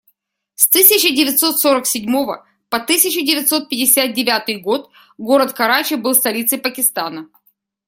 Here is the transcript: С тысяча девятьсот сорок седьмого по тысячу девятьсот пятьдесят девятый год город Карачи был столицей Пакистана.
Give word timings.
С 0.55 0.67
тысяча 0.67 1.11
девятьсот 1.13 1.59
сорок 1.59 1.85
седьмого 1.85 2.43
по 2.69 2.79
тысячу 2.79 3.23
девятьсот 3.23 3.69
пятьдесят 3.69 4.15
девятый 4.15 4.59
год 4.59 4.89
город 5.19 5.53
Карачи 5.53 5.93
был 5.93 6.15
столицей 6.15 6.57
Пакистана. 6.57 7.29